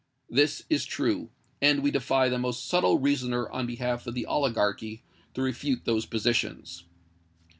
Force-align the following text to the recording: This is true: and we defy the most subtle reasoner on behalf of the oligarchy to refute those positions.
This 0.31 0.63
is 0.67 0.83
true: 0.83 1.29
and 1.61 1.83
we 1.83 1.91
defy 1.91 2.27
the 2.27 2.39
most 2.39 2.67
subtle 2.67 2.97
reasoner 2.97 3.47
on 3.51 3.67
behalf 3.67 4.07
of 4.07 4.15
the 4.15 4.25
oligarchy 4.25 5.03
to 5.35 5.43
refute 5.43 5.85
those 5.85 6.07
positions. 6.07 6.85